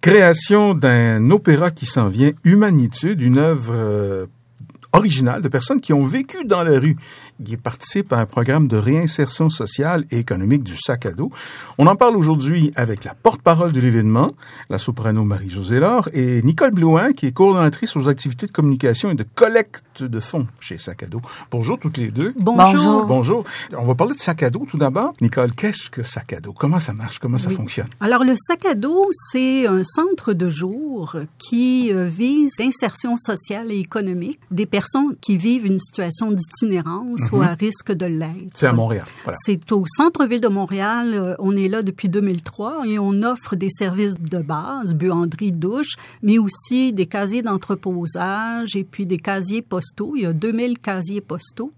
[0.00, 4.26] Création d'un opéra qui s'en vient, Humanitude, une œuvre euh,
[4.92, 6.96] originale de personnes qui ont vécu dans la rue
[7.44, 11.30] qui participe à un programme de réinsertion sociale et économique du sac à dos.
[11.78, 14.32] On en parle aujourd'hui avec la porte-parole de l'événement,
[14.68, 19.14] la soprano Marie-Josée Laure, et Nicole Blouin, qui est coordonnatrice aux activités de communication et
[19.14, 21.20] de collecte de fonds chez Sac à dos.
[21.50, 22.32] Bonjour toutes les deux.
[22.38, 23.06] Bonjour.
[23.06, 23.44] Bonjour.
[23.76, 25.14] On va parler de sac à dos tout d'abord.
[25.20, 26.52] Nicole, qu'est-ce que sac à dos?
[26.52, 27.18] Comment ça marche?
[27.18, 27.86] Comment ça fonctionne?
[28.00, 33.72] Alors, le sac à dos, c'est un centre de jour qui euh, vise l'insertion sociale
[33.72, 38.50] et économique des personnes qui vivent une situation d'itinérance ou à risque de l'être.
[38.54, 39.04] C'est à Montréal.
[39.32, 41.14] C'est au centre-ville de Montréal.
[41.14, 45.94] Euh, on est là depuis 2003 et on offre des services de base, buanderie, douche,
[46.22, 50.14] mais aussi des casiers d'entreposage et puis des casiers postaux.
[50.16, 51.72] Il y a 2000 casiers postaux.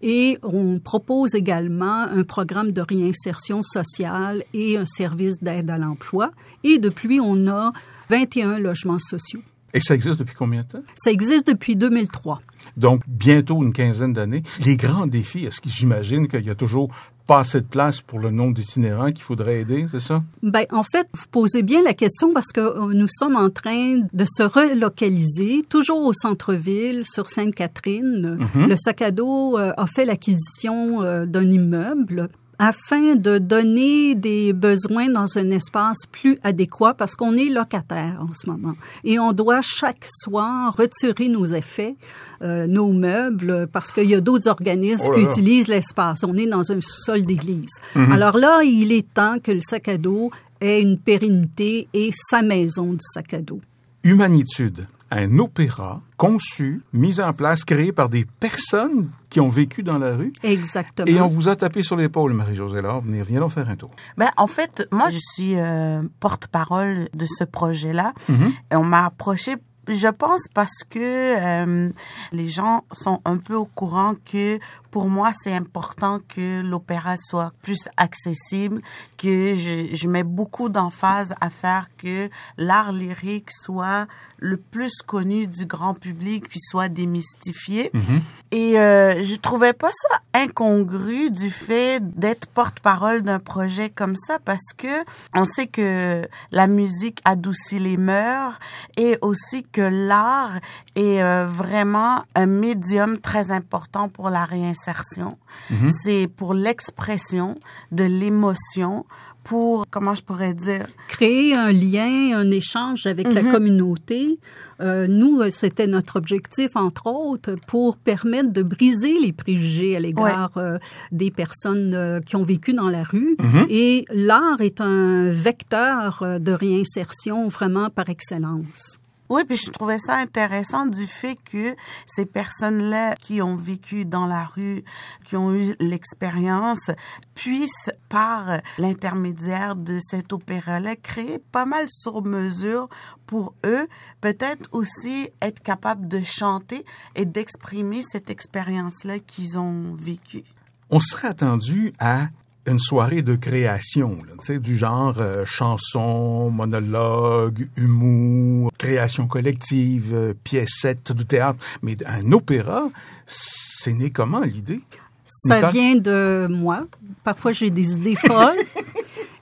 [0.00, 6.30] Et on propose également un programme de réinsertion sociale et un service d'aide à l'emploi.
[6.62, 7.72] Et depuis, on a
[8.10, 9.42] 21 logements sociaux.
[9.74, 10.82] Et ça existe depuis combien de temps?
[10.96, 12.40] Ça existe depuis 2003.
[12.76, 14.42] Donc, bientôt une quinzaine d'années.
[14.64, 16.90] Les grands défis, est-ce que j'imagine qu'il y a toujours
[17.28, 20.22] pas assez de place pour le nombre d'itinérants qu'il faudrait aider, c'est ça?
[20.42, 24.00] Ben, en fait, vous posez bien la question parce que euh, nous sommes en train
[24.12, 28.38] de se relocaliser, toujours au centre-ville, sur Sainte-Catherine.
[28.40, 28.66] Mm-hmm.
[28.66, 34.52] Le sac à dos euh, a fait l'acquisition euh, d'un immeuble afin de donner des
[34.52, 39.32] besoins dans un espace plus adéquat parce qu'on est locataire en ce moment et on
[39.32, 41.96] doit chaque soir retirer nos effets,
[42.42, 46.24] euh, nos meubles parce qu'il y a d'autres organismes oh qui utilisent l'espace.
[46.24, 47.80] On est dans un sol d'église.
[47.94, 48.12] Mhm.
[48.12, 52.42] Alors là, il est temps que le sac à dos ait une pérennité et sa
[52.42, 53.60] maison du sac à dos.
[54.02, 59.98] Humanitude un opéra conçu, mis en place, créé par des personnes qui ont vécu dans
[59.98, 60.32] la rue.
[60.42, 61.06] Exactement.
[61.06, 63.02] Et on vous a tapé sur l'épaule, Marie-Josée Laure.
[63.02, 63.90] Venez, viens donc faire un tour.
[64.16, 68.12] Ben, en fait, moi, je suis euh, porte-parole de ce projet-là.
[68.30, 68.52] Mm-hmm.
[68.72, 69.56] Et on m'a approché
[69.88, 71.90] je pense parce que euh,
[72.32, 74.58] les gens sont un peu au courant que
[74.90, 78.80] pour moi, c'est important que l'opéra soit plus accessible,
[79.16, 84.06] que je, je mets beaucoup d'emphase à faire que l'art lyrique soit
[84.38, 87.90] le plus connu du grand public puis soit démystifié.
[87.92, 88.20] Mm-hmm.
[88.50, 94.38] Et euh, je trouvais pas ça incongru du fait d'être porte-parole d'un projet comme ça
[94.42, 95.04] parce que
[95.34, 98.58] on sait que la musique adoucit les mœurs
[98.96, 100.58] et aussi que l'art
[100.96, 105.36] est euh, vraiment un médium très important pour la réinsertion.
[105.70, 105.92] Mm-hmm.
[106.02, 107.54] C'est pour l'expression
[107.92, 109.04] de l'émotion,
[109.48, 110.86] pour, comment je pourrais dire?
[111.08, 113.50] Créer un lien, un échange avec la mm-hmm.
[113.50, 114.38] communauté.
[114.82, 120.00] Euh, nous, euh, c'était notre objectif, entre autres, pour permettre de briser les préjugés à
[120.00, 120.76] l'égard euh,
[121.12, 123.36] des personnes qui ont vécu dans la rue.
[123.38, 123.66] Mm-hmm.
[123.70, 128.98] Et l'art est un vecteur de réinsertion vraiment par excellence.
[129.28, 131.76] Oui, puis je trouvais ça intéressant du fait que
[132.06, 134.84] ces personnes-là qui ont vécu dans la rue,
[135.26, 136.90] qui ont eu l'expérience,
[137.34, 142.88] puissent, par l'intermédiaire de cet opéra-là, créer pas mal sur mesure
[143.26, 143.86] pour eux,
[144.20, 146.84] peut-être aussi être capables de chanter
[147.14, 150.44] et d'exprimer cette expérience-là qu'ils ont vécue.
[150.90, 152.28] On serait attendu à
[152.68, 161.12] une soirée de création, là, du genre euh, chanson, monologue, humour, création collective, euh, piécette
[161.12, 161.58] de théâtre.
[161.82, 162.88] Mais un opéra,
[163.26, 164.80] c'est né comment l'idée?
[165.24, 166.86] Ça vient de moi.
[167.24, 168.58] Parfois, j'ai des idées folles.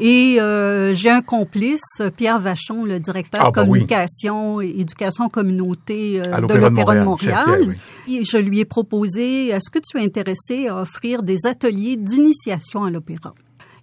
[0.00, 6.20] Et euh, j'ai un complice, Pierre Vachon, le directeur ah, bah communication et éducation communauté
[6.20, 7.76] euh, de l'Opéra de Montréal.
[8.08, 12.84] et je lui ai proposé, est-ce que tu es intéressé à offrir des ateliers d'initiation
[12.84, 13.34] à l'opéra?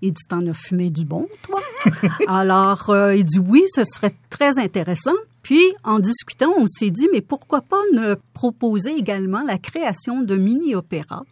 [0.02, 1.62] Il dit, t'en as fumé du bon, toi?
[2.28, 5.14] Alors, euh, il dit, oui, ce serait très intéressant.
[5.44, 10.36] Puis, en discutant, on s'est dit, mais pourquoi pas ne proposer également la création de
[10.36, 11.24] mini-opéras?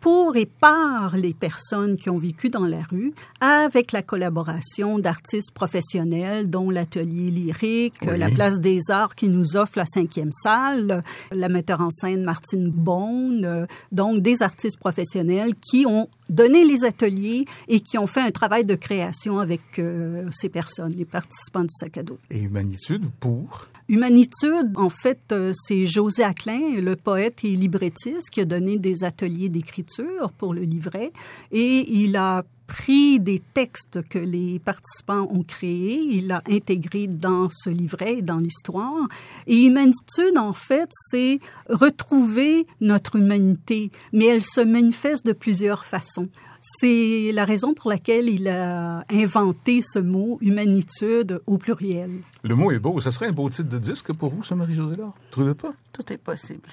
[0.00, 5.52] Pour et par les personnes qui ont vécu dans la rue, avec la collaboration d'artistes
[5.52, 11.48] professionnels, dont l'Atelier lyrique, la Place des Arts qui nous offre la cinquième salle, la
[11.48, 17.80] metteur en scène Martine Bonne, donc des artistes professionnels qui ont donné les ateliers et
[17.80, 21.98] qui ont fait un travail de création avec euh, ces personnes, les participants du sac
[21.98, 22.18] à dos.
[22.30, 23.66] Et Humanitude pour?
[23.88, 29.02] Humanitude, en fait, euh, c'est José Aclin, le poète et librettiste, qui a donné des
[29.02, 31.12] ateliers d'écriture pour le livret
[31.50, 37.48] et il a pris des textes que les participants ont créés, il l'a intégré dans
[37.50, 39.08] ce livret, dans l'histoire.
[39.48, 46.28] Et humanitude, en fait, c'est retrouver notre humanité, mais elle se manifeste de plusieurs façons.
[46.62, 52.20] C'est la raison pour laquelle il a inventé ce mot humanitude au pluriel.
[52.44, 53.00] Le mot est beau.
[53.00, 55.16] Ça serait un beau titre de disque pour vous, ça, Marie-Josée Laure?
[55.32, 55.72] Trouvez pas?
[55.92, 56.68] Tout est possible.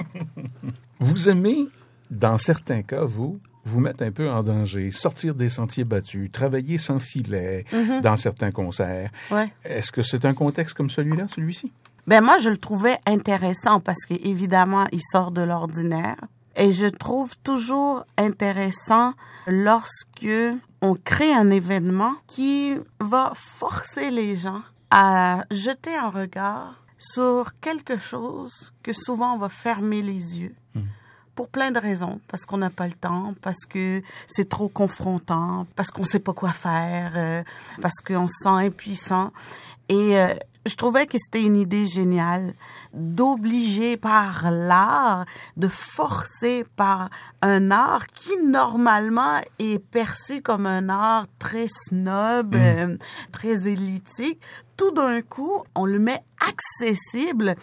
[0.98, 1.68] vous aimez,
[2.10, 6.78] dans certains cas, vous, vous mettre un peu en danger, sortir des sentiers battus, travailler
[6.78, 8.00] sans filet mm-hmm.
[8.00, 9.10] dans certains concerts.
[9.30, 9.52] Ouais.
[9.64, 11.72] Est-ce que c'est un contexte comme celui-là, celui-ci?
[12.06, 16.16] Ben moi, je le trouvais intéressant parce qu'évidemment, il sort de l'ordinaire.
[16.54, 19.12] Et je trouve toujours intéressant
[19.46, 20.26] lorsque
[20.80, 27.98] on crée un événement qui va forcer les gens à jeter un regard sur quelque
[27.98, 30.54] chose que souvent on va fermer les yeux.
[30.74, 30.82] Hmm.
[31.36, 35.66] Pour plein de raisons, parce qu'on n'a pas le temps, parce que c'est trop confrontant,
[35.76, 37.42] parce qu'on sait pas quoi faire, euh,
[37.80, 39.32] parce qu'on se sent impuissant.
[39.88, 40.34] Et euh,
[40.66, 42.54] je trouvais que c'était une idée géniale
[42.92, 45.24] d'obliger par l'art,
[45.56, 47.08] de forcer par
[47.40, 52.58] un art qui normalement est perçu comme un art très snob, mm.
[52.58, 52.96] euh,
[53.30, 54.40] très élitique.
[54.76, 57.54] Tout d'un coup, on le met accessible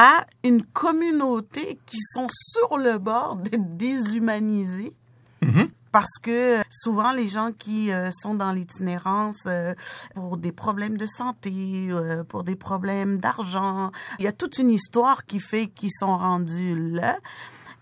[0.00, 4.94] à une communauté qui sont sur le bord d'être déshumanisées.
[5.42, 9.74] Mm-hmm parce que souvent les gens qui euh, sont dans l'itinérance euh,
[10.14, 14.70] pour des problèmes de santé, euh, pour des problèmes d'argent, il y a toute une
[14.70, 17.18] histoire qui fait qu'ils sont rendus là.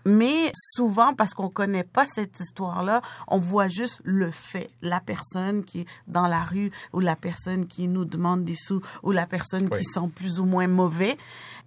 [0.07, 5.65] Mais souvent, parce qu'on connaît pas cette histoire-là, on voit juste le fait, la personne
[5.65, 9.27] qui est dans la rue ou la personne qui nous demande des sous ou la
[9.27, 11.17] personne qui sent plus ou moins mauvais.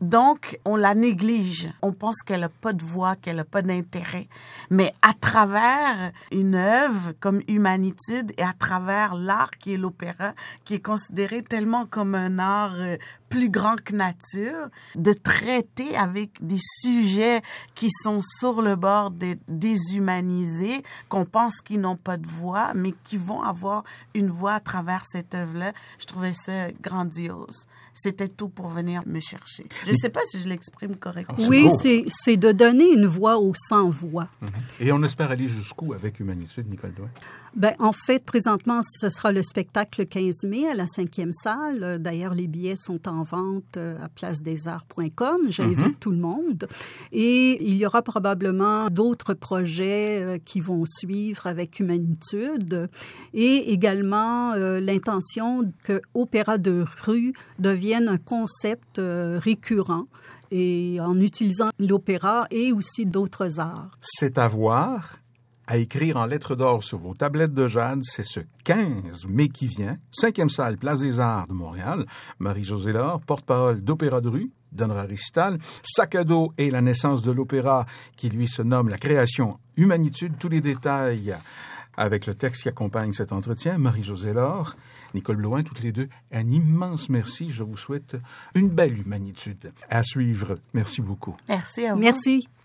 [0.00, 1.70] Donc, on la néglige.
[1.82, 4.28] On pense qu'elle a pas de voix, qu'elle a pas d'intérêt.
[4.70, 10.32] Mais à travers une œuvre comme Humanitude et à travers l'art qui est l'opéra,
[10.64, 12.96] qui est considéré tellement comme un art euh,
[13.28, 17.42] plus grand que nature, de traiter avec des sujets
[17.74, 22.92] qui sont sur le bord des déshumanisés, qu'on pense qu'ils n'ont pas de voix, mais
[23.04, 25.72] qui vont avoir une voix à travers cette œuvre-là.
[25.98, 29.66] Je trouvais ça grandiose c'était tout pour venir me chercher.
[29.86, 31.48] Je ne sais pas si je l'exprime correctement.
[31.48, 31.68] Oui,
[32.08, 34.28] c'est de donner une voix aux sans-voix.
[34.40, 34.48] Mhm.
[34.80, 37.08] Et on espère aller jusqu'où avec Humanitude, Nicole Douin?
[37.56, 41.98] Ben, en fait, présentement, ce sera le spectacle le 15 mai à la cinquième salle.
[42.00, 45.46] D'ailleurs, les billets sont en vente euh, à placedesarts.com.
[45.48, 45.94] J'invite mhm.
[45.94, 46.68] tout le monde.
[47.10, 52.88] Et il y aura probablement d'autres projets euh, qui vont suivre avec Humanitude
[53.34, 60.06] et également euh, l'intention que Opéra de rue devienne un concept récurrent
[60.50, 63.90] et en utilisant l'opéra et aussi d'autres arts.
[64.00, 65.16] C'est à voir
[65.66, 69.68] à écrire en lettres d'or sur vos tablettes de jade, c'est ce 15 mai qui
[69.68, 72.06] vient, cinquième salle, Place des Arts de Montréal.
[72.40, 75.58] Marie-Josée Laure, porte-parole d'Opéra de rue, donnera récital.
[75.84, 77.86] Sac à dos et la naissance de l'opéra,
[78.16, 80.34] qui lui se nomme La création humanitude.
[80.40, 81.36] Tous les détails
[81.96, 83.78] avec le texte qui accompagne cet entretien.
[83.78, 84.74] Marie-Josée Laure,
[85.14, 87.50] Nicole Bloin, toutes les deux, un immense merci.
[87.50, 88.16] Je vous souhaite
[88.54, 89.72] une belle humanitude.
[89.88, 90.58] À suivre.
[90.74, 91.36] Merci beaucoup.
[91.48, 92.00] Merci à vous.
[92.00, 92.48] Merci.